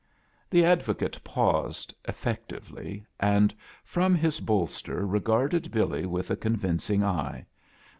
The 0.49 0.65
advocate 0.65 1.23
paused, 1.23 1.93
effectively, 2.05 3.05
and 3.19 3.53
from 3.83 4.15
his 4.15 4.39
bolster 4.39 5.05
regarded 5.05 5.69
Billy 5.69 6.07
with 6.07 6.31
a 6.31 6.35
con 6.35 6.55
vindog 6.57 7.03
eye. 7.03 7.45